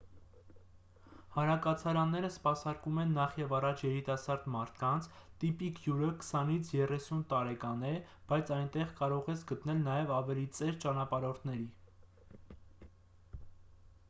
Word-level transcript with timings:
հանրակացարանները 1.33 2.29
սպասարկում 2.35 2.95
են 3.01 3.11
նախևառաջ 3.17 3.81
երիտասարդ 3.87 4.47
մարդկանց 4.55 5.09
տիպիկ 5.43 5.81
հյուրը 5.83 6.09
քսանից 6.23 6.71
երեսուն 6.77 7.21
տարեկան 7.35 7.85
է 7.91 7.95
բայց 8.33 8.51
այնտեղ 8.59 8.95
կարող 9.01 9.29
ես 9.33 9.43
գտնել 9.53 9.83
նաև 9.89 10.15
ավելի 10.21 10.47
ծեր 10.61 10.79
ճանապարհորդների 10.87 11.69